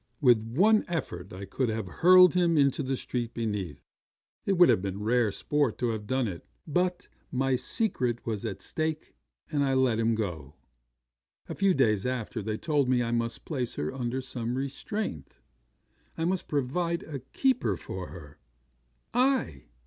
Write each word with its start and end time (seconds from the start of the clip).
With 0.19 0.41
one 0.41 0.83
effort, 0.87 1.31
I 1.31 1.45
could 1.45 1.69
have 1.69 1.85
hurled 2.01 2.33
him 2.33 2.57
into 2.57 2.81
the 2.81 2.95
street 2.95 3.35
beneath. 3.35 3.85
It 4.47 4.53
would 4.53 4.67
have 4.67 4.81
been 4.81 5.03
rare 5.03 5.31
sport 5.31 5.77
to 5.77 5.89
have 5.89 6.07
done 6.07 6.27
it; 6.27 6.43
but 6.65 7.07
my 7.31 7.55
secret 7.55 8.25
was 8.25 8.43
at 8.43 8.63
stake, 8.63 9.13
and 9.51 9.63
I 9.63 9.75
let 9.75 9.99
him 9.99 10.15
go. 10.15 10.55
A 11.47 11.53
few 11.53 11.75
days 11.75 12.07
after, 12.07 12.41
they 12.41 12.57
told 12.57 12.89
me 12.89 13.03
I 13.03 13.11
must 13.11 13.45
place 13.45 13.75
her 13.75 13.93
under 13.93 14.21
some 14.21 14.55
restraint: 14.55 15.37
I 16.17 16.25
must 16.25 16.47
provide 16.47 17.03
a 17.03 17.19
keeper 17.19 17.77
for 17.77 18.07
her. 18.07 18.39
I! 19.13 19.65